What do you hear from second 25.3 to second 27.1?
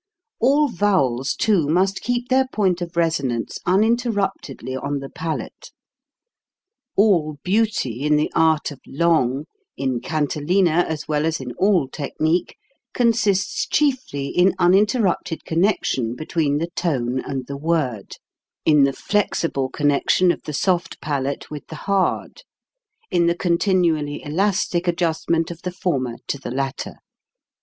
of the former to the latter.